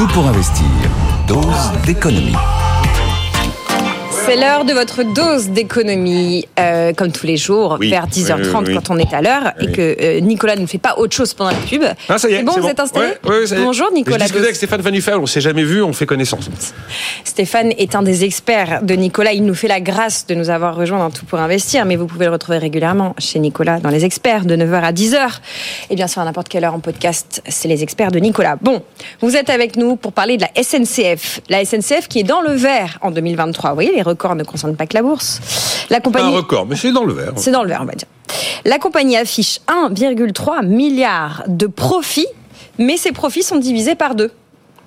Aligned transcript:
Tout 0.00 0.06
pour 0.14 0.26
investir. 0.28 0.64
Dose 1.26 1.72
d'économie. 1.84 2.34
C'est 4.30 4.36
l'heure 4.36 4.64
de 4.64 4.72
votre 4.72 5.02
dose 5.02 5.48
d'économie, 5.48 6.46
euh, 6.56 6.92
comme 6.92 7.10
tous 7.10 7.26
les 7.26 7.36
jours, 7.36 7.78
Oui, 7.80 7.90
vers 7.90 8.06
10h30 8.06 8.58
oui, 8.58 8.64
oui, 8.68 8.74
quand 8.76 8.94
on 8.94 8.96
est 8.96 9.12
à 9.12 9.22
l'heure 9.22 9.54
et 9.58 9.72
que 9.72 9.96
euh, 10.00 10.20
Nicolas 10.20 10.54
ne 10.54 10.66
fait 10.66 10.78
pas 10.78 10.94
autre 10.98 11.16
chose 11.16 11.34
pendant 11.34 11.50
la 11.50 11.56
pub. 11.56 11.82
Ah, 12.08 12.16
ça 12.16 12.28
y 12.30 12.34
est, 12.34 12.36
c'est 12.36 12.42
bon, 12.44 12.52
vous 12.52 12.68
êtes 12.68 12.78
installé 12.78 13.08
Ouais, 13.24 13.40
ouais. 13.40 13.56
Bonjour 13.56 13.90
Nicolas. 13.92 14.18
Je 14.18 14.24
discutais 14.26 14.44
avec 14.44 14.54
Stéphane 14.54 14.82
Van 14.82 14.92
Nuffel, 14.92 15.16
on 15.16 15.26
s'est 15.26 15.40
jamais 15.40 15.64
vu, 15.64 15.82
on 15.82 15.92
fait 15.92 16.06
connaissance. 16.06 16.48
Stéphane 17.24 17.72
est 17.76 17.96
un 17.96 18.04
des 18.04 18.22
experts 18.22 18.84
de 18.84 18.94
Nicolas. 18.94 19.32
Il 19.32 19.44
nous 19.44 19.54
fait 19.54 19.66
la 19.66 19.80
grâce 19.80 20.28
de 20.28 20.36
nous 20.36 20.48
avoir 20.48 20.76
rejoints 20.76 21.00
dans 21.00 21.10
Tout 21.10 21.24
pour 21.24 21.40
investir, 21.40 21.84
mais 21.84 21.96
vous 21.96 22.06
pouvez 22.06 22.26
le 22.26 22.30
retrouver 22.30 22.58
régulièrement 22.58 23.16
chez 23.18 23.40
Nicolas 23.40 23.80
dans 23.80 23.90
Les 23.90 24.04
Experts 24.04 24.44
de 24.44 24.54
9h 24.54 24.80
à 24.80 24.92
10h. 24.92 25.40
Et 25.90 25.96
bien 25.96 26.06
sûr, 26.06 26.22
à 26.22 26.24
n'importe 26.24 26.48
quelle 26.48 26.62
heure 26.62 26.74
en 26.74 26.78
podcast, 26.78 27.42
c'est 27.48 27.66
Les 27.66 27.82
Experts 27.82 28.12
de 28.12 28.20
Nicolas. 28.20 28.54
Bon, 28.62 28.80
vous 29.22 29.34
êtes 29.34 29.50
avec 29.50 29.74
nous 29.74 29.96
pour 29.96 30.12
parler 30.12 30.36
de 30.36 30.42
la 30.42 30.62
SNCF. 30.62 31.40
La 31.48 31.64
SNCF 31.64 32.06
qui 32.06 32.20
est 32.20 32.22
dans 32.22 32.42
le 32.42 32.52
vert 32.52 33.00
en 33.02 33.10
2023. 33.10 33.70
Vous 33.70 33.74
voyez, 33.74 33.92
les 33.92 34.02
records 34.02 34.19
ne 34.34 34.44
concernent 34.44 34.76
pas 34.76 34.86
que 34.86 34.94
la 34.94 35.02
bourse. 35.02 35.40
La 35.90 36.00
Pas 36.00 36.08
un 36.08 36.12
compagnie. 36.12 36.34
record, 36.36 36.66
mais 36.66 36.76
c'est 36.76 36.92
dans 36.92 37.04
le 37.04 37.12
vert. 37.12 37.32
C'est 37.36 37.50
dans 37.50 37.62
le 37.62 37.68
vert, 37.68 37.80
on 37.82 37.86
va 37.86 37.94
dire. 37.94 38.08
La 38.64 38.78
compagnie 38.78 39.16
affiche 39.16 39.60
1,3 39.68 40.64
milliard 40.66 41.42
de 41.48 41.66
profits, 41.66 42.26
mais 42.78 42.96
ces 42.96 43.12
profits 43.12 43.42
sont 43.42 43.56
divisés 43.56 43.94
par 43.94 44.14
deux. 44.14 44.30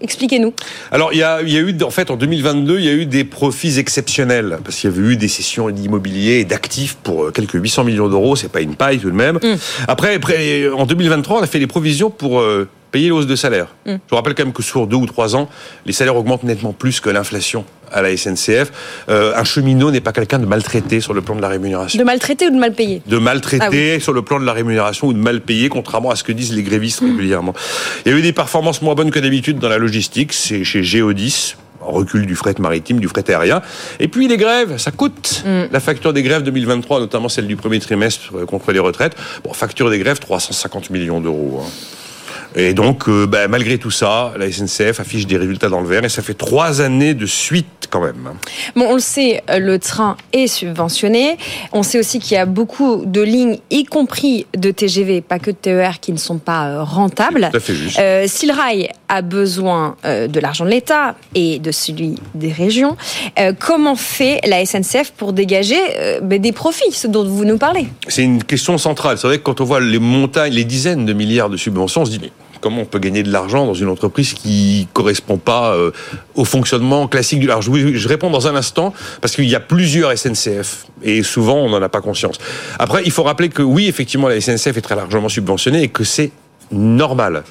Expliquez-nous. 0.01 0.53
Alors, 0.91 1.13
il 1.13 1.19
y, 1.19 1.23
a, 1.23 1.41
il 1.41 1.49
y 1.49 1.57
a 1.57 1.61
eu, 1.61 1.75
en 1.81 1.89
fait, 1.89 2.11
en 2.11 2.17
2022, 2.17 2.77
il 2.79 2.85
y 2.85 2.89
a 2.89 2.93
eu 2.93 3.05
des 3.05 3.23
profits 3.23 3.79
exceptionnels, 3.79 4.59
parce 4.63 4.77
qu'il 4.77 4.89
y 4.89 4.93
avait 4.93 5.13
eu 5.13 5.15
des 5.15 5.29
sessions 5.29 5.69
d'immobilier 5.69 6.39
et 6.39 6.45
d'actifs 6.45 6.95
pour 7.01 7.25
euh, 7.25 7.31
quelques 7.31 7.53
800 7.53 7.85
millions 7.85 8.09
d'euros, 8.09 8.35
c'est 8.35 8.51
pas 8.51 8.59
une 8.61 8.75
paille 8.75 8.99
tout 8.99 9.09
de 9.09 9.15
même. 9.15 9.39
Après, 9.87 10.15
après, 10.15 10.67
en 10.69 10.85
2023, 10.85 11.39
on 11.39 11.43
a 11.43 11.47
fait 11.47 11.59
des 11.59 11.67
provisions 11.67 12.09
pour 12.09 12.41
euh, 12.41 12.67
payer 12.93 13.07
les 13.07 13.11
hausses 13.11 13.27
de 13.27 13.35
salaire. 13.35 13.67
Je 13.87 13.93
vous 14.09 14.15
rappelle 14.15 14.35
quand 14.35 14.45
même 14.45 14.53
que 14.53 14.61
sur 14.63 14.85
deux 14.87 14.95
ou 14.95 15.07
trois 15.07 15.35
ans, 15.35 15.49
les 15.85 15.93
salaires 15.93 16.15
augmentent 16.15 16.43
nettement 16.43 16.73
plus 16.73 17.01
que 17.01 17.09
l'inflation 17.09 17.65
à 17.91 18.01
la 18.03 18.15
SNCF. 18.15 18.71
Euh, 19.09 19.33
un 19.35 19.43
cheminot 19.43 19.91
n'est 19.91 19.99
pas 19.99 20.13
quelqu'un 20.13 20.39
de 20.39 20.45
maltraité 20.45 21.01
sur 21.01 21.13
le 21.13 21.21
plan 21.21 21.35
de 21.35 21.41
la 21.41 21.47
rémunération. 21.47 21.99
De 21.99 22.05
maltraiter 22.05 22.47
ou 22.47 22.51
de 22.51 22.59
mal 22.59 22.73
payer 22.73 23.01
de 23.05 23.17
maltraiter 23.17 23.95
Ah 23.97 23.99
sur 23.99 24.13
le 24.13 24.21
plan 24.21 24.39
de 24.39 24.45
la 24.45 24.53
rémunération 24.53 25.07
ou 25.07 25.13
de 25.13 25.17
mal 25.17 25.41
payer, 25.41 25.69
contrairement 25.69 26.11
à 26.11 26.15
ce 26.15 26.23
que 26.23 26.31
disent 26.31 26.53
les 26.53 26.61
grévistes 26.63 26.99
régulièrement. 27.01 27.53
Il 28.05 28.11
y 28.11 28.15
a 28.15 28.17
eu 28.17 28.21
des 28.21 28.31
performances 28.31 28.81
moins 28.83 28.93
bonnes 28.93 29.11
que 29.11 29.19
d'habitude 29.19 29.57
dans 29.57 29.69
la 29.69 29.79
logistique, 29.79 30.31
c'est 30.31 30.63
chez 30.63 30.83
Geodis 30.83 31.55
recul 31.81 32.25
du 32.25 32.35
fret 32.35 32.55
maritime, 32.59 33.01
du 33.01 33.09
fret 33.09 33.29
aérien. 33.29 33.61
Et 33.99 34.07
puis 34.07 34.29
les 34.29 34.37
grèves, 34.37 34.77
ça 34.77 34.91
coûte. 34.91 35.43
La 35.45 35.79
facture 35.81 36.13
des 36.13 36.23
grèves 36.23 36.43
2023, 36.43 37.01
notamment 37.01 37.27
celle 37.27 37.45
du 37.45 37.57
premier 37.57 37.81
trimestre 37.81 38.31
euh, 38.37 38.45
contre 38.45 38.71
les 38.71 38.79
retraites, 38.79 39.17
bon, 39.43 39.51
facture 39.51 39.89
des 39.89 39.99
grèves 39.99 40.19
350 40.19 40.91
millions 40.91 41.19
d'euros. 41.19 41.61
hein. 41.61 41.69
Et 42.55 42.73
donc, 42.73 43.07
euh, 43.07 43.25
ben, 43.25 43.47
malgré 43.47 43.77
tout 43.77 43.91
ça, 43.91 44.33
la 44.37 44.51
SNCF 44.51 44.99
affiche 44.99 45.25
des 45.27 45.37
résultats 45.37 45.69
dans 45.69 45.81
le 45.81 45.87
vert 45.87 46.03
et 46.03 46.09
ça 46.09 46.21
fait 46.21 46.33
trois 46.33 46.81
années 46.81 47.13
de 47.13 47.25
suite 47.25 47.83
quand 47.93 48.01
même. 48.01 48.31
Bon, 48.75 48.87
on 48.89 48.93
le 48.95 48.99
sait, 48.99 49.43
euh, 49.49 49.59
le 49.59 49.77
train 49.77 50.17
est 50.33 50.47
subventionné. 50.47 51.37
On 51.71 51.83
sait 51.83 51.99
aussi 51.99 52.19
qu'il 52.19 52.35
y 52.35 52.39
a 52.39 52.45
beaucoup 52.45 53.03
de 53.05 53.21
lignes, 53.21 53.59
y 53.69 53.83
compris 53.83 54.47
de 54.55 54.71
TGV, 54.71 55.21
pas 55.21 55.37
que 55.37 55.51
de 55.51 55.55
TER, 55.55 55.99
qui 55.99 56.11
ne 56.11 56.17
sont 56.17 56.39
pas 56.39 56.67
euh, 56.67 56.83
rentables. 56.83 57.49
Tout 57.51 57.57
à 57.57 57.59
fait 57.59 57.75
juste. 57.75 57.99
Euh, 57.99 58.25
si 58.27 58.47
le 58.47 58.53
rail 58.53 58.89
a 59.09 59.21
besoin 59.21 59.95
de 60.03 60.39
l'argent 60.39 60.65
de 60.65 60.71
l'État 60.71 61.15
et 61.35 61.59
de 61.59 61.71
celui 61.71 62.15
des 62.33 62.51
régions, 62.51 62.97
euh, 63.39 63.53
comment 63.57 63.95
fait 63.95 64.39
la 64.47 64.65
SNCF 64.65 65.11
pour 65.11 65.33
dégager 65.33 65.77
ben, 66.23 66.41
des 66.41 66.51
profits, 66.51 66.91
ce 66.91 67.07
dont 67.07 67.23
vous 67.23 67.45
nous 67.45 67.59
parlez? 67.59 67.87
C'est 68.07 68.23
une 68.23 68.43
question 68.43 68.77
centrale. 68.79 69.19
C'est 69.19 69.27
vrai 69.27 69.37
que 69.37 69.43
quand 69.43 69.61
on 69.61 69.65
voit 69.65 69.79
les 69.79 69.99
montagnes, 69.99 70.53
les 70.53 70.65
dizaines 70.65 71.05
de 71.05 71.13
milliards 71.13 71.49
de 71.49 71.57
subventions, 71.57 72.01
on 72.01 72.05
se 72.05 72.11
dit 72.11 72.19
mais 72.21 72.31
comment 72.63 72.81
on 72.81 72.85
peut 72.85 72.99
gagner 72.99 73.23
de 73.23 73.31
l'argent 73.31 73.65
dans 73.65 73.73
une 73.73 73.89
entreprise 73.89 74.33
qui 74.33 74.87
correspond 74.93 75.37
pas 75.37 75.75
euh, 75.75 75.91
au 76.33 76.45
fonctionnement 76.45 77.09
classique 77.09 77.41
du. 77.41 77.51
Alors 77.51 77.61
je, 77.61 78.07
réponds 78.07 78.29
dans 78.29 78.47
un 78.47 78.55
instant 78.55 78.93
parce 79.19 79.35
qu'il 79.35 79.49
y 79.49 79.55
a 79.55 79.59
plusieurs 79.59 80.17
SNCF 80.17 80.85
et 81.03 81.23
souvent 81.23 81.57
on 81.57 81.69
n'en 81.69 81.81
a 81.81 81.89
pas 81.89 81.99
conscience. 81.99 82.37
Après, 82.79 83.03
il 83.03 83.11
faut 83.11 83.23
rappeler 83.23 83.49
que 83.49 83.61
oui, 83.61 83.87
effectivement, 83.87 84.29
la 84.29 84.39
SNCF 84.39 84.77
est 84.77 84.81
très 84.81 84.95
largement 84.95 85.27
subventionnée 85.27 85.83
et 85.83 85.89
que 85.89 86.05
c'est 86.05 86.31
normal. 86.71 87.43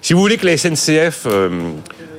Si 0.00 0.14
vous 0.14 0.20
voulez 0.20 0.38
que 0.38 0.46
la 0.46 0.56
SNCF 0.56 1.26
euh, 1.26 1.50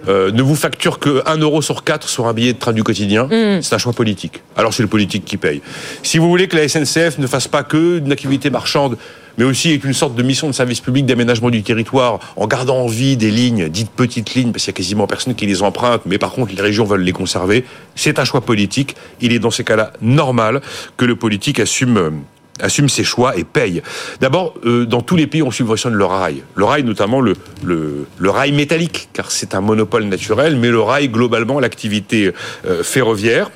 euh, 0.07 0.31
ne 0.31 0.41
vous 0.43 0.55
facture 0.55 0.99
que 0.99 1.23
1 1.25 1.37
euro 1.37 1.63
sur 1.63 1.83
4 1.83 2.07
sur 2.07 2.27
un 2.27 2.33
billet 2.33 2.53
de 2.53 2.59
train 2.59 2.73
du 2.73 2.83
quotidien, 2.83 3.27
c'est 3.63 3.73
un 3.73 3.79
choix 3.79 3.93
politique. 3.93 4.43
Alors 4.55 4.75
c'est 4.75 4.83
le 4.83 4.89
politique 4.89 5.25
qui 5.25 5.37
paye. 5.37 5.63
Si 6.03 6.19
vous 6.19 6.29
voulez 6.29 6.47
que 6.47 6.55
la 6.55 6.67
SNCF 6.67 7.17
ne 7.17 7.25
fasse 7.25 7.47
pas 7.47 7.63
que 7.63 7.97
une 7.97 8.11
activité 8.11 8.51
marchande, 8.51 8.95
mais 9.37 9.43
aussi 9.43 9.69
avec 9.69 9.85
une 9.85 9.93
sorte 9.93 10.15
de 10.15 10.23
mission 10.23 10.47
de 10.47 10.51
service 10.53 10.81
public 10.81 11.05
d'aménagement 11.05 11.49
du 11.49 11.63
territoire, 11.63 12.19
en 12.35 12.47
gardant 12.47 12.77
en 12.77 12.87
vie 12.87 13.17
des 13.17 13.31
lignes, 13.31 13.69
dites 13.69 13.91
petites 13.91 14.33
lignes, 14.35 14.51
parce 14.51 14.65
qu'il 14.65 14.73
y 14.73 14.75
a 14.75 14.77
quasiment 14.77 15.07
personne 15.07 15.35
qui 15.35 15.45
les 15.45 15.61
emprunte, 15.61 16.01
mais 16.05 16.17
par 16.17 16.31
contre 16.31 16.53
les 16.53 16.61
régions 16.61 16.85
veulent 16.85 17.01
les 17.01 17.13
conserver, 17.13 17.63
c'est 17.95 18.19
un 18.19 18.25
choix 18.25 18.41
politique. 18.41 18.95
Il 19.21 19.31
est 19.31 19.39
dans 19.39 19.51
ces 19.51 19.63
cas-là 19.63 19.93
normal 20.01 20.61
que 20.97 21.05
le 21.05 21.15
politique 21.15 21.59
assume 21.59 22.23
assume 22.59 22.89
ses 22.89 23.03
choix 23.03 23.37
et 23.37 23.43
paye. 23.43 23.83
D'abord, 24.19 24.55
euh, 24.65 24.85
dans 24.85 25.01
tous 25.01 25.15
les 25.15 25.27
pays, 25.27 25.43
on 25.43 25.51
subventionne 25.51 25.93
le 25.93 26.05
rail. 26.05 26.41
Le 26.55 26.65
rail, 26.65 26.83
notamment 26.83 27.21
le, 27.21 27.35
le, 27.63 28.29
rail 28.29 28.51
métallique, 28.51 29.09
car 29.13 29.29
c'est 29.29 29.53
un 29.53 29.61
monopole 29.61 30.05
naturel, 30.05 30.55
mais 30.55 30.69
le 30.69 30.81
rail, 30.81 31.09
globalement, 31.09 31.59
l'activité 31.59 32.33
euh, 32.65 32.81
ferroviaire. 32.81 33.51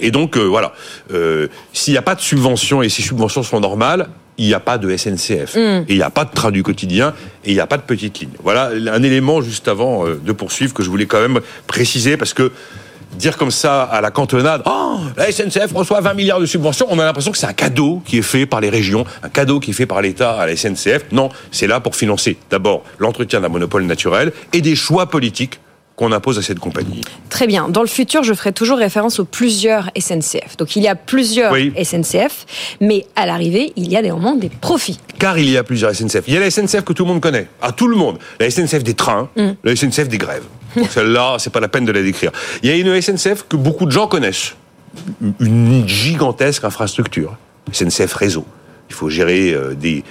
Et 0.00 0.12
donc, 0.12 0.36
euh, 0.36 0.44
voilà, 0.44 0.72
s'il 1.72 1.92
n'y 1.92 1.98
a 1.98 2.02
pas 2.02 2.14
de 2.14 2.20
subvention 2.20 2.82
et 2.82 2.88
ces 2.88 3.02
subventions 3.02 3.42
sont 3.42 3.58
normales, 3.58 4.08
il 4.40 4.46
n'y 4.46 4.54
a 4.54 4.60
pas 4.60 4.78
de 4.78 4.96
SNCF. 4.96 5.54
Et 5.56 5.84
il 5.90 5.96
n'y 5.96 6.02
a 6.02 6.10
pas 6.10 6.24
de 6.24 6.32
train 6.32 6.50
du 6.50 6.62
quotidien 6.62 7.12
et 7.44 7.50
il 7.50 7.54
n'y 7.54 7.60
a 7.60 7.66
pas 7.66 7.76
de 7.76 7.82
petite 7.82 8.20
ligne. 8.20 8.30
Voilà 8.42 8.70
un 8.90 9.02
élément 9.02 9.42
juste 9.42 9.68
avant 9.68 10.06
euh, 10.06 10.18
de 10.24 10.32
poursuivre 10.32 10.72
que 10.72 10.82
je 10.82 10.88
voulais 10.88 11.04
quand 11.04 11.20
même 11.20 11.40
préciser 11.66 12.16
parce 12.16 12.32
que 12.32 12.50
dire 13.18 13.36
comme 13.36 13.50
ça 13.50 13.82
à 13.82 14.00
la 14.00 14.10
cantonade, 14.10 14.62
oh, 14.64 14.98
la 15.16 15.30
SNCF 15.30 15.72
reçoit 15.74 16.00
20 16.00 16.14
milliards 16.14 16.40
de 16.40 16.46
subventions, 16.46 16.86
on 16.88 16.98
a 16.98 17.04
l'impression 17.04 17.32
que 17.32 17.38
c'est 17.38 17.46
un 17.46 17.52
cadeau 17.52 18.02
qui 18.06 18.18
est 18.18 18.22
fait 18.22 18.46
par 18.46 18.62
les 18.62 18.70
régions, 18.70 19.04
un 19.22 19.28
cadeau 19.28 19.60
qui 19.60 19.72
est 19.72 19.74
fait 19.74 19.86
par 19.86 20.00
l'État 20.00 20.40
à 20.40 20.46
la 20.46 20.56
SNCF. 20.56 21.12
Non, 21.12 21.28
c'est 21.50 21.66
là 21.66 21.80
pour 21.80 21.94
financer 21.94 22.38
d'abord 22.50 22.82
l'entretien 22.98 23.42
d'un 23.42 23.48
monopole 23.48 23.84
naturel 23.84 24.32
et 24.54 24.62
des 24.62 24.74
choix 24.74 25.10
politiques 25.10 25.60
qu'on 26.00 26.12
impose 26.12 26.38
à 26.38 26.42
cette 26.42 26.58
compagnie. 26.58 27.02
Très 27.28 27.46
bien. 27.46 27.68
Dans 27.68 27.82
le 27.82 27.86
futur, 27.86 28.22
je 28.22 28.32
ferai 28.32 28.52
toujours 28.52 28.78
référence 28.78 29.20
aux 29.20 29.26
plusieurs 29.26 29.90
SNCF. 29.98 30.56
Donc 30.56 30.74
il 30.74 30.82
y 30.82 30.88
a 30.88 30.94
plusieurs 30.94 31.52
Oui. 31.52 31.74
SNCF, 31.76 32.46
mais 32.80 33.04
à 33.16 33.26
l'arrivée, 33.26 33.74
il 33.76 33.92
y 33.92 33.96
a 33.98 34.02
moments 34.02 34.34
des 34.34 34.48
profits. 34.48 34.98
Car 35.18 35.38
il 35.38 35.50
y 35.50 35.58
a 35.58 35.62
plusieurs 35.62 35.94
SNCF. 35.94 36.22
Il 36.26 36.32
y 36.32 36.36
a 36.38 36.40
la 36.40 36.50
SNCF 36.50 36.84
que 36.84 36.94
tout 36.94 37.04
le 37.04 37.10
monde 37.10 37.20
connaît, 37.20 37.48
à 37.60 37.72
tout 37.72 37.86
le 37.86 37.96
monde. 37.96 38.18
La 38.40 38.50
SNCF 38.50 38.82
des 38.82 38.94
trains, 38.94 39.28
la 39.62 39.76
SNCF 39.76 40.08
des 40.08 40.16
grèves. 40.16 40.44
Celle-là, 40.90 41.36
c'est 41.38 41.52
pas 41.52 41.60
la 41.60 41.68
peine 41.68 41.84
de 41.84 41.92
la 41.92 42.02
décrire. 42.02 42.30
Il 42.62 42.70
y 42.70 42.72
a 42.72 42.76
une 42.76 42.98
SNCF 42.98 43.44
que 43.46 43.56
beaucoup 43.56 43.84
de 43.84 43.90
gens 43.90 44.06
connaissent. 44.06 44.54
Une 45.38 45.86
gigantesque 45.86 46.64
infrastructure. 46.64 47.36
SNCF 47.72 48.14
Réseau. 48.14 48.46
Il 48.88 48.94
faut 48.94 49.10
gérer 49.10 49.52
euh, 49.52 49.74
des, 49.74 50.02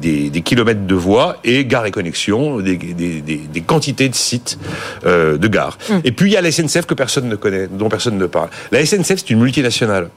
des, 0.00 0.30
des 0.30 0.42
kilomètres 0.42 0.86
de 0.86 0.94
voies 0.94 1.38
et 1.44 1.64
gare 1.64 1.86
et 1.86 1.90
connexion, 1.90 2.60
des, 2.60 2.76
des, 2.76 3.20
des, 3.20 3.36
des 3.36 3.60
quantités 3.60 4.08
de 4.08 4.14
sites 4.14 4.58
euh, 5.04 5.38
de 5.38 5.48
gares. 5.48 5.78
Et 6.04 6.12
puis 6.12 6.30
il 6.30 6.34
y 6.34 6.36
a 6.36 6.40
la 6.40 6.50
SNCF 6.50 6.86
que 6.86 6.94
personne 6.94 7.28
ne 7.28 7.36
connaît, 7.36 7.68
dont 7.68 7.88
personne 7.88 8.18
ne 8.18 8.26
parle. 8.26 8.48
La 8.72 8.84
SNCF, 8.84 9.18
c'est 9.18 9.30
une 9.30 9.40
multinationale. 9.40 10.10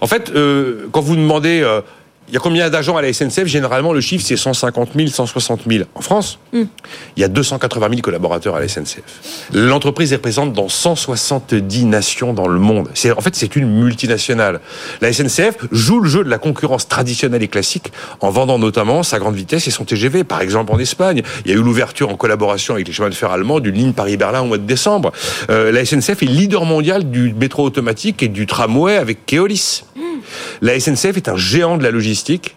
En 0.00 0.06
fait, 0.06 0.30
euh, 0.30 0.88
quand 0.92 1.00
vous 1.00 1.16
demandez, 1.16 1.60
euh, 1.62 1.80
il 2.28 2.34
y 2.34 2.36
a 2.36 2.40
combien 2.40 2.68
d'agents 2.70 2.96
à 2.96 3.02
la 3.02 3.12
SNCF 3.12 3.46
Généralement, 3.46 3.92
le 3.92 4.00
chiffre, 4.00 4.24
c'est 4.26 4.36
150 4.36 4.90
000, 4.96 5.08
160 5.08 5.60
000. 5.66 5.84
En 5.94 6.00
France, 6.00 6.38
il 6.52 6.68
y 7.16 7.24
a 7.24 7.28
280 7.28 7.88
000 7.88 8.00
collaborateurs 8.00 8.56
à 8.56 8.60
la 8.60 8.68
SNCF. 8.68 9.48
L'entreprise 9.52 10.12
est 10.12 10.18
présente 10.18 10.52
dans 10.52 10.68
170 10.68 11.84
nations 11.84 12.32
dans 12.32 12.48
le 12.48 12.58
monde. 12.58 12.88
En 13.16 13.20
fait, 13.20 13.36
c'est 13.36 13.54
une 13.56 13.68
multinationale. 13.68 14.60
La 15.00 15.12
SNCF 15.12 15.56
joue 15.70 16.00
le 16.00 16.08
jeu 16.08 16.24
de 16.24 16.28
la 16.28 16.38
concurrence 16.38 16.88
traditionnelle 16.88 17.42
et 17.42 17.48
classique 17.48 17.92
en 18.20 18.30
vendant 18.30 18.58
notamment 18.58 19.02
sa 19.02 19.18
grande 19.18 19.36
vitesse 19.36 19.66
et 19.68 19.70
son 19.70 19.84
TGV. 19.84 20.24
Par 20.24 20.40
exemple, 20.40 20.72
en 20.72 20.78
Espagne, 20.78 21.22
il 21.44 21.50
y 21.50 21.54
a 21.54 21.56
eu 21.56 21.62
l'ouverture 21.62 22.10
en 22.10 22.16
collaboration 22.16 22.74
avec 22.74 22.88
les 22.88 22.92
chemins 22.92 23.08
de 23.08 23.14
fer 23.14 23.30
allemands 23.30 23.60
d'une 23.60 23.74
ligne 23.74 23.92
Paris-Berlin 23.92 24.40
au 24.40 24.46
mois 24.46 24.58
de 24.58 24.66
décembre. 24.66 25.12
Euh, 25.50 25.70
la 25.70 25.84
SNCF 25.84 26.22
est 26.22 26.26
leader 26.26 26.64
mondial 26.64 27.10
du 27.10 27.32
métro 27.34 27.64
automatique 27.64 28.22
et 28.22 28.28
du 28.28 28.46
tramway 28.46 28.96
avec 28.96 29.26
Keolis. 29.26 29.84
La 30.60 30.78
SNCF 30.78 31.16
est 31.16 31.28
un 31.28 31.36
géant 31.36 31.76
de 31.78 31.82
la 31.82 31.90
logistique 31.90 32.56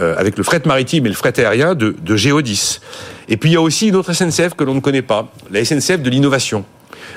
euh, 0.00 0.14
avec 0.18 0.36
le 0.36 0.44
fret 0.44 0.62
maritime 0.66 1.06
et 1.06 1.08
le 1.08 1.14
fret 1.14 1.38
aérien 1.40 1.74
de, 1.74 1.94
Géodis. 2.16 2.80
Et 3.28 3.36
puis 3.36 3.50
il 3.50 3.52
y 3.54 3.56
a 3.56 3.60
aussi 3.60 3.88
une 3.88 3.96
autre 3.96 4.12
SNCF 4.12 4.54
que 4.54 4.64
l'on 4.64 4.74
ne 4.74 4.80
connaît 4.80 5.02
pas, 5.02 5.30
la 5.50 5.64
SNCF 5.64 6.00
de 6.00 6.10
l'innovation. 6.10 6.64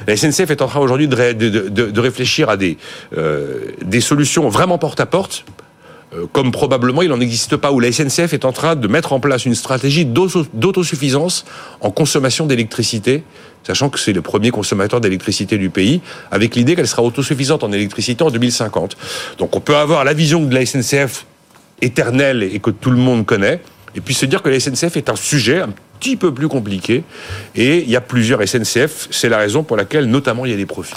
La 0.08 0.16
SNCF 0.18 0.50
est 0.52 0.62
en 0.62 0.68
train 0.68 0.80
aujourd'hui 0.80 1.08
de, 1.08 1.34
de- 1.34 1.70
de- 1.90 2.00
réfléchir 2.00 2.50
à 2.50 2.58
des, 2.58 2.78
euh, 3.18 3.60
des 3.84 4.02
solutions 4.02 4.48
vraiment 4.50 4.78
porte-à-porte, 4.78 5.46
euh, 5.48 5.61
comme 6.34 6.52
probablement 6.52 7.02
il 7.02 7.10
n'en 7.10 7.20
existe 7.20 7.56
pas, 7.58 7.72
où 7.72 7.80
la 7.80 7.92
SNCF 7.92 8.34
est 8.34 8.46
en 8.46 8.52
train 8.52 8.76
de 8.76 8.88
mettre 8.88 9.14
en 9.14 9.20
place 9.20 9.46
une 9.46 9.56
stratégie 9.56 10.06
d'auto- 10.06 10.46
d'autosuffisance 10.54 11.46
en 11.80 11.92
consommation 11.92 12.46
d'électricité, 12.46 13.24
sachant 13.66 13.90
que 13.90 14.00
c'est 14.00 14.14
le 14.14 14.22
premier 14.22 14.52
consommateur 14.52 15.00
d'électricité 15.00 15.58
du 15.58 15.70
pays, 15.70 16.02
avec 16.32 16.56
l'idée 16.56 16.76
qu'elle 16.76 16.88
sera 16.88 17.04
autosuffisante 17.04 17.64
en 17.64 17.72
électricité 17.72 18.24
en 18.24 18.30
2050. 18.32 18.98
Donc 19.38 19.56
on 19.56 19.62
peut 19.62 19.76
avoir 19.78 20.04
la 20.04 20.14
vision 20.14 20.44
de 20.44 20.54
la 20.54 20.66
SNCF 20.66 21.26
éternelle 21.82 22.44
et 22.44 22.60
que 22.60 22.72
tout 22.72 22.92
le 22.92 22.98
monde 22.98 23.26
connaît, 23.26 23.62
et 23.96 24.02
puis 24.02 24.14
se 24.14 24.26
dire 24.26 24.42
que 24.42 24.50
la 24.50 24.60
SNCF 24.60 24.98
est 24.98 25.10
un 25.10 25.16
sujet, 25.16 25.60
un 25.62 25.70
petit 26.00 26.16
peu 26.16 26.34
plus 26.34 26.48
compliqué. 26.48 27.04
Et 27.56 27.80
il 27.80 27.90
y 27.90 27.96
a 27.96 28.02
plusieurs 28.02 28.42
SNCF. 28.48 29.08
C'est 29.12 29.30
la 29.30 29.38
raison 29.38 29.64
pour 29.64 29.76
laquelle, 29.78 30.06
notamment, 30.06 30.46
il 30.46 30.52
y 30.52 30.54
a 30.54 30.58
des 30.58 30.66
profits. 30.66 30.96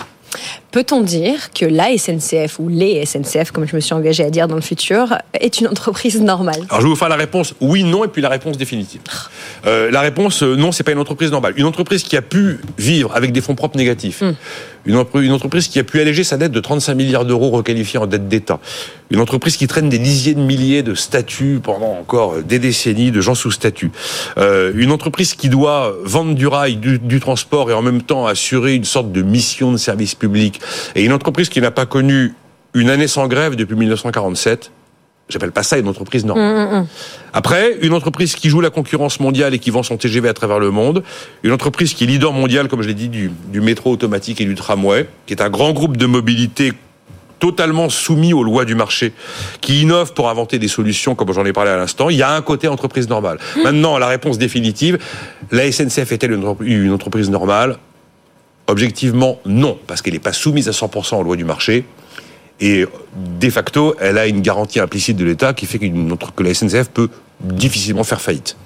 Peut-on 0.75 1.03
dire 1.03 1.53
que 1.53 1.65
la 1.65 1.97
SNCF 1.97 2.59
ou 2.59 2.69
les 2.69 3.07
SNCF, 3.07 3.53
comme 3.53 3.65
je 3.65 3.77
me 3.77 3.81
suis 3.81 3.95
engagé 3.95 4.25
à 4.25 4.31
dire 4.31 4.49
dans 4.49 4.57
le 4.57 4.61
futur, 4.61 5.17
est 5.33 5.61
une 5.61 5.69
entreprise 5.69 6.21
normale? 6.21 6.63
Alors 6.69 6.81
je 6.81 6.87
vais 6.87 6.91
vous 6.91 6.97
faire 6.97 7.09
la 7.09 7.15
réponse 7.15 7.55
oui, 7.61 7.85
non, 7.85 8.05
et 8.05 8.09
puis 8.09 8.21
la 8.21 8.29
réponse 8.29 8.59
définitive. 8.59 9.01
Euh, 9.67 9.93
la 9.93 10.01
réponse 10.01 10.43
euh, 10.43 10.57
non, 10.57 10.73
c'est 10.73 10.83
pas 10.83 10.91
une 10.91 10.99
entreprise 10.99 11.31
normale. 11.31 11.55
Une 11.57 11.67
entreprise 11.67 12.03
qui 12.03 12.17
a 12.17 12.23
pu 12.23 12.59
vivre 12.77 13.15
avec 13.15 13.31
des 13.31 13.41
fonds 13.41 13.55
propres 13.55 13.77
négatifs. 13.79 14.23
Hmm. 14.23 14.33
Une, 14.87 14.97
entre- 14.97 15.23
une 15.23 15.31
entreprise 15.31 15.69
qui 15.69 15.79
a 15.79 15.85
pu 15.85 16.01
alléger 16.01 16.25
sa 16.25 16.37
dette 16.37 16.51
de 16.51 16.61
35 16.61 16.95
milliards 16.95 17.25
d'euros 17.25 17.51
requalifiée 17.51 18.01
en 18.01 18.07
dette 18.07 18.29
d'État. 18.29 18.59
Une 19.11 19.21
entreprise 19.21 19.57
qui 19.57 19.67
traîne 19.69 19.89
des 19.89 20.01
dizaines 20.01 20.35
de 20.35 20.41
milliers 20.41 20.83
de 20.83 20.95
statuts 20.95 21.61
pendant 21.63 21.99
encore 22.01 22.43
des 22.43 22.59
décennies 22.59 23.13
de 23.13 23.21
gens 23.21 23.37
sous 23.37 23.53
statut. 23.53 23.93
Euh, 24.39 24.73
une 24.75 24.91
entreprise 24.91 25.35
qui 25.35 25.49
doit 25.49 25.95
vendre 26.03 26.35
du 26.35 26.49
rail, 26.49 26.77
du, 26.77 26.99
du 26.99 27.21
transport 27.21 27.71
et 27.71 27.75
en 27.75 27.81
même 27.81 28.03
temps 28.03 28.27
assurer 28.27 28.75
une 28.75 28.85
sorte 28.85 29.13
de 29.13 29.23
mission 29.23 29.71
de 29.73 29.77
service 29.77 30.15
public. 30.17 30.61
Et 30.95 31.05
une 31.05 31.13
entreprise 31.13 31.49
qui 31.49 31.61
n'a 31.61 31.71
pas 31.71 31.87
connu 31.87 32.35
une 32.75 32.91
année 32.91 33.09
sans 33.09 33.29
grève 33.29 33.57
depuis 33.57 33.77
1947. 33.77 34.71
J'appelle 35.29 35.53
pas 35.53 35.63
ça 35.63 35.79
une 35.79 35.89
entreprise 35.89 36.27
normale. 36.27 36.87
Après, 37.33 37.79
une 37.81 37.95
entreprise 37.95 38.35
qui 38.35 38.51
joue 38.51 38.61
la 38.61 38.69
concurrence 38.69 39.21
mondiale 39.21 39.55
et 39.55 39.59
qui 39.59 39.71
vend 39.71 39.83
son 39.83 39.97
TGV 39.97 40.29
à 40.29 40.35
travers 40.35 40.59
le 40.59 40.71
monde, 40.71 41.03
une 41.43 41.53
entreprise 41.53 41.95
qui 41.95 42.05
est 42.05 42.07
leader 42.07 42.33
mondial, 42.33 42.69
comme 42.69 42.83
je 42.83 42.89
l'ai 42.89 42.95
dit, 42.95 43.09
du, 43.09 43.31
du 43.49 43.63
métro 43.63 43.91
automatique 43.91 44.43
et 44.43 44.45
du 44.45 44.55
tramway, 44.55 45.09
qui 45.27 45.33
est 45.33 45.41
un 45.41 45.49
grand 45.49 45.73
groupe 45.73 45.97
de 45.97 46.05
mobilité 46.05 46.73
totalement 47.39 47.89
soumis 47.89 48.35
aux 48.35 48.43
lois 48.43 48.65
du 48.65 48.75
marché, 48.75 49.13
qui 49.63 49.83
innove 49.83 50.13
pour 50.13 50.29
inventer 50.29 50.59
des 50.59 50.69
solutions, 50.69 51.15
comme 51.15 51.33
j'en 51.33 51.45
ai 51.45 51.53
parlé 51.53 51.71
à 51.71 51.77
l'instant, 51.77 52.11
il 52.11 52.17
y 52.17 52.23
a 52.23 52.33
un 52.33 52.43
côté 52.43 52.69
entreprise 52.69 53.09
normale. 53.09 53.39
Maintenant, 53.63 53.97
la 53.99 54.09
réponse 54.09 54.39
définitive, 54.39 54.99
la 55.51 55.71
SNCF 55.71 56.13
est-elle 56.13 56.39
une 56.61 56.93
entreprise 56.93 57.31
normale? 57.31 57.79
Objectivement, 58.67 59.39
non, 59.45 59.79
parce 59.87 60.01
qu'elle 60.01 60.15
n'est 60.15 60.21
pas 60.21 60.33
soumise 60.33 60.69
à 60.69 60.73
100% 60.73 61.17
aux 61.17 61.23
lois 61.23 61.37
du 61.37 61.45
marché. 61.45 61.85
Et 62.61 62.87
de 63.17 63.51
facto, 63.51 63.95
elle 64.01 64.17
a 64.17 64.27
une 64.27 64.41
garantie 64.41 64.81
implicite 64.81 65.17
de 65.17 65.25
l'État 65.25 65.53
qui 65.53 65.67
fait 65.67 65.79
que 65.79 66.43
la 66.43 66.55
SNCF 66.55 66.89
peut 66.89 67.09
difficilement 67.41 68.05
faire 68.05 68.21
faillite. 68.21 68.57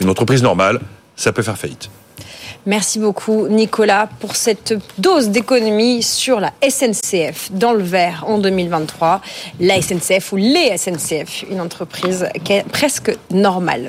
Une 0.00 0.08
entreprise 0.08 0.42
normale, 0.42 0.80
ça 1.16 1.32
peut 1.32 1.42
faire 1.42 1.58
faillite. 1.58 1.90
Merci 2.66 2.98
beaucoup 2.98 3.48
Nicolas 3.48 4.06
pour 4.20 4.36
cette 4.36 4.74
dose 4.98 5.30
d'économie 5.30 6.02
sur 6.02 6.40
la 6.40 6.52
SNCF 6.62 7.50
dans 7.52 7.72
le 7.72 7.82
vert 7.82 8.24
en 8.26 8.36
2023. 8.36 9.22
La 9.60 9.80
SNCF 9.80 10.32
ou 10.32 10.36
les 10.36 10.76
SNCF, 10.76 11.44
une 11.50 11.62
entreprise 11.62 12.28
qui 12.44 12.52
est 12.52 12.68
presque 12.68 13.16
normale. 13.30 13.88